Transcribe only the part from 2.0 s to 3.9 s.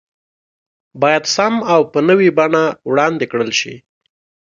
نوي بڼه وړاندې کړل شي